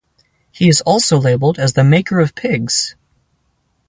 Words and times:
He 0.51 0.67
is 0.67 0.81
also 0.81 1.19
labeled 1.21 1.59
as 1.59 1.73
the 1.73 1.83
maker 1.83 2.19
of 2.19 2.33
pigs. 2.33 2.95